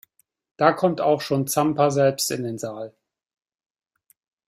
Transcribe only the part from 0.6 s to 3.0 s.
kommt auch schon Zampa selbst in den Saal.